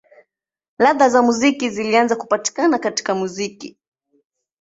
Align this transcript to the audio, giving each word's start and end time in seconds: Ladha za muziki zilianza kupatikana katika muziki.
Ladha 0.79 1.09
za 1.09 1.21
muziki 1.21 1.69
zilianza 1.69 2.15
kupatikana 2.15 2.79
katika 2.79 3.15
muziki. 3.15 3.77